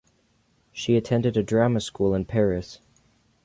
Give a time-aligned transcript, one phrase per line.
[0.71, 2.79] She attended a drama school in Paris.